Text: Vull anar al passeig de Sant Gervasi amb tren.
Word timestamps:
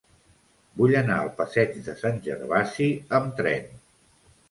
Vull 0.81 0.93
anar 1.01 1.17
al 1.25 1.29
passeig 1.43 1.77
de 1.89 1.97
Sant 2.01 2.19
Gervasi 2.31 2.91
amb 3.23 3.41
tren. 3.43 3.73